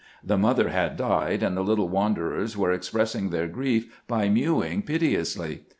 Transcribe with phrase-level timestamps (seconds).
[0.23, 5.65] The mother had died, and the little wanderers were expressing their grief by mewing piteously.